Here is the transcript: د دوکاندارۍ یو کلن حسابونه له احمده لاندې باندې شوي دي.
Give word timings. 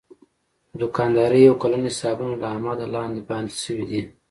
د 0.71 0.73
دوکاندارۍ 0.81 1.41
یو 1.43 1.55
کلن 1.61 1.81
حسابونه 1.89 2.33
له 2.41 2.45
احمده 2.53 2.85
لاندې 2.95 3.21
باندې 3.29 3.53
شوي 3.63 3.85
دي. 3.91 4.01